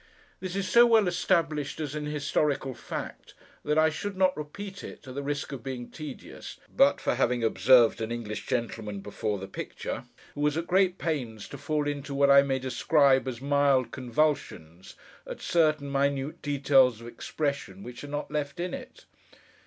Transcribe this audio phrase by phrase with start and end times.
[0.39, 5.07] This is so well established as an historical fact, that I should not repeat it,
[5.07, 9.47] at the risk of being tedious, but for having observed an English gentleman before the
[9.47, 13.91] picture, who was at great pains to fall into what I may describe as mild
[13.91, 14.95] convulsions,
[15.27, 19.05] at certain minute details of expression which are not left in it.